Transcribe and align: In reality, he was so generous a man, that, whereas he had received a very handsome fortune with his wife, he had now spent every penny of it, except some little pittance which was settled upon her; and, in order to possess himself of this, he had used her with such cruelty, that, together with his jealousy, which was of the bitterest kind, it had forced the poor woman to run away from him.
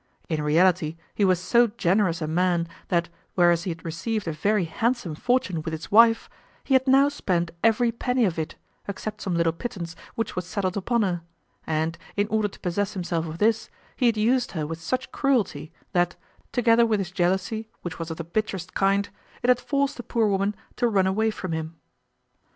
In 0.29 0.41
reality, 0.41 0.97
he 1.13 1.23
was 1.23 1.39
so 1.39 1.67
generous 1.67 2.23
a 2.23 2.27
man, 2.27 2.67
that, 2.87 3.09
whereas 3.35 3.65
he 3.65 3.69
had 3.69 3.85
received 3.85 4.27
a 4.27 4.31
very 4.31 4.65
handsome 4.65 5.13
fortune 5.13 5.61
with 5.61 5.73
his 5.73 5.91
wife, 5.91 6.27
he 6.63 6.73
had 6.73 6.87
now 6.87 7.07
spent 7.07 7.51
every 7.63 7.91
penny 7.91 8.25
of 8.25 8.39
it, 8.39 8.55
except 8.87 9.21
some 9.21 9.35
little 9.35 9.53
pittance 9.53 9.95
which 10.15 10.35
was 10.35 10.47
settled 10.47 10.75
upon 10.75 11.03
her; 11.03 11.21
and, 11.67 11.99
in 12.15 12.25
order 12.29 12.47
to 12.47 12.59
possess 12.61 12.93
himself 12.95 13.27
of 13.27 13.37
this, 13.37 13.69
he 13.95 14.07
had 14.07 14.17
used 14.17 14.53
her 14.53 14.65
with 14.65 14.81
such 14.81 15.11
cruelty, 15.11 15.71
that, 15.91 16.15
together 16.51 16.83
with 16.83 16.99
his 16.99 17.11
jealousy, 17.11 17.69
which 17.83 17.99
was 17.99 18.09
of 18.09 18.17
the 18.17 18.23
bitterest 18.23 18.73
kind, 18.73 19.09
it 19.43 19.49
had 19.49 19.59
forced 19.61 19.97
the 19.97 20.01
poor 20.01 20.25
woman 20.25 20.55
to 20.77 20.87
run 20.87 21.05
away 21.05 21.29
from 21.29 21.51
him. 21.51 21.75